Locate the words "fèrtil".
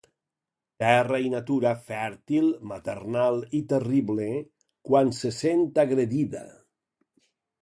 1.89-2.49